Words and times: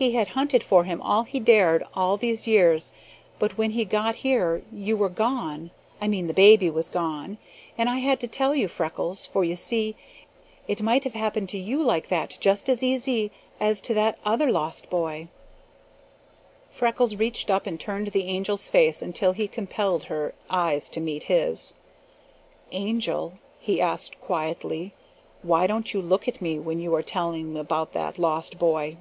He 0.00 0.12
had 0.12 0.28
hunted 0.28 0.64
for 0.64 0.84
him 0.84 1.02
all 1.02 1.24
he 1.24 1.38
dared 1.38 1.84
all 1.92 2.16
these 2.16 2.48
years, 2.48 2.90
but 3.38 3.58
when 3.58 3.72
he 3.72 3.84
got 3.84 4.16
here 4.16 4.62
you 4.72 4.96
were 4.96 5.10
gone 5.10 5.70
I 6.00 6.08
mean 6.08 6.26
the 6.26 6.32
baby 6.32 6.70
was 6.70 6.88
gone, 6.88 7.36
and 7.76 7.86
I 7.90 7.98
had 7.98 8.18
to 8.20 8.26
tell 8.26 8.54
you, 8.54 8.66
Freckles, 8.66 9.26
for 9.26 9.44
you 9.44 9.56
see, 9.56 9.96
it 10.66 10.80
might 10.80 11.04
have 11.04 11.12
happened 11.12 11.50
to 11.50 11.58
you 11.58 11.82
like 11.82 12.08
that 12.08 12.38
just 12.40 12.70
as 12.70 12.82
easy 12.82 13.30
as 13.60 13.82
to 13.82 13.92
that 13.92 14.18
other 14.24 14.50
lost 14.50 14.88
boy." 14.88 15.28
Freckles 16.70 17.16
reached 17.16 17.50
up 17.50 17.66
and 17.66 17.78
turned 17.78 18.06
the 18.06 18.26
Angel's 18.26 18.70
face 18.70 19.02
until 19.02 19.32
he 19.32 19.46
compelled 19.46 20.04
her 20.04 20.34
eyes 20.48 20.88
to 20.88 21.00
meet 21.02 21.24
his. 21.24 21.74
"Angel," 22.72 23.34
he 23.58 23.82
asked 23.82 24.18
quietly, 24.18 24.94
"why 25.42 25.66
don't 25.66 25.92
you 25.92 26.00
look 26.00 26.26
at 26.26 26.40
me 26.40 26.58
when 26.58 26.80
you 26.80 26.94
are 26.94 27.02
telling 27.02 27.54
about 27.58 27.92
that 27.92 28.18
lost 28.18 28.58
boy?" 28.58 28.96